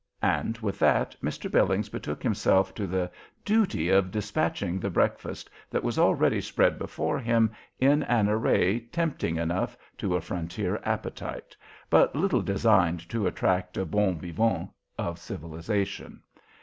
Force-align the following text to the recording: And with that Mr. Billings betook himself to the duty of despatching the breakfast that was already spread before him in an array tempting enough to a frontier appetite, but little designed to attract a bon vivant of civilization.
And 0.23 0.57
with 0.57 0.79
that 0.79 1.15
Mr. 1.21 1.47
Billings 1.51 1.87
betook 1.89 2.23
himself 2.23 2.73
to 2.73 2.87
the 2.87 3.11
duty 3.45 3.89
of 3.89 4.09
despatching 4.09 4.79
the 4.79 4.89
breakfast 4.89 5.47
that 5.69 5.83
was 5.83 5.99
already 5.99 6.41
spread 6.41 6.79
before 6.79 7.19
him 7.19 7.51
in 7.79 8.01
an 8.01 8.27
array 8.27 8.79
tempting 8.91 9.35
enough 9.37 9.77
to 9.99 10.15
a 10.15 10.19
frontier 10.21 10.81
appetite, 10.85 11.55
but 11.87 12.15
little 12.15 12.41
designed 12.41 13.07
to 13.09 13.27
attract 13.27 13.77
a 13.77 13.85
bon 13.85 14.19
vivant 14.19 14.69
of 14.97 15.19
civilization. 15.19 16.23